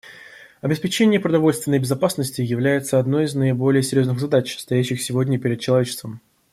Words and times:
Обеспечение 0.61 1.19
продовольственной 1.19 1.77
безопасности 1.77 2.41
является 2.41 2.97
одной 2.97 3.25
из 3.25 3.35
наиболее 3.35 3.83
серьезных 3.83 4.19
задач, 4.19 4.57
стоящих 4.57 4.99
сегодня 4.99 5.37
перед 5.37 5.59
человечеством. 5.59 6.21